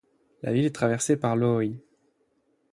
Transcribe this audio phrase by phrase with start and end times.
[0.41, 1.79] La ville est traversée par l'Ōi.